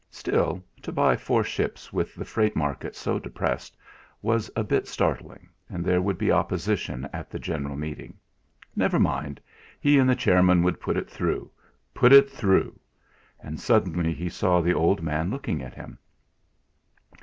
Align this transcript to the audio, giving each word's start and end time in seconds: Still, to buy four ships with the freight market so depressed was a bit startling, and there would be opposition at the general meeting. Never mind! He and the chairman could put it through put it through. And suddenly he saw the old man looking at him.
Still, 0.09 0.63
to 0.81 0.91
buy 0.91 1.15
four 1.15 1.43
ships 1.43 1.93
with 1.93 2.15
the 2.15 2.25
freight 2.25 2.55
market 2.55 2.95
so 2.95 3.19
depressed 3.19 3.77
was 4.23 4.49
a 4.55 4.63
bit 4.63 4.87
startling, 4.87 5.47
and 5.69 5.85
there 5.85 6.01
would 6.01 6.17
be 6.17 6.31
opposition 6.31 7.07
at 7.13 7.29
the 7.29 7.37
general 7.37 7.75
meeting. 7.77 8.17
Never 8.75 8.97
mind! 8.97 9.39
He 9.79 9.99
and 9.99 10.09
the 10.09 10.15
chairman 10.15 10.63
could 10.63 10.79
put 10.81 10.97
it 10.97 11.07
through 11.07 11.51
put 11.93 12.11
it 12.11 12.31
through. 12.31 12.79
And 13.41 13.59
suddenly 13.59 14.11
he 14.11 14.27
saw 14.27 14.59
the 14.59 14.73
old 14.73 15.03
man 15.03 15.29
looking 15.29 15.61
at 15.61 15.75
him. 15.75 15.99